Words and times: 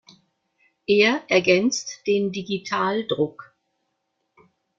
Er 0.87 1.23
ergänzt 1.27 2.07
den 2.07 2.31
Digitaldruck. 2.31 3.53